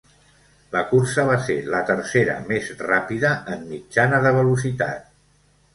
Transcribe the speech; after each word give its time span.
La 0.75 0.79
cursa 0.93 1.25
va 1.27 1.35
ser 1.49 1.57
la 1.75 1.81
tercera 1.91 2.39
mes 2.49 2.73
ràpida 2.89 3.35
en 3.57 3.65
mitjana 3.77 4.25
de 4.27 4.35
velocitat. 4.41 5.11